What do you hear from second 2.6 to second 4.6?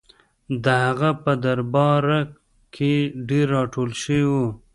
کې ډېر راټول شوي وو.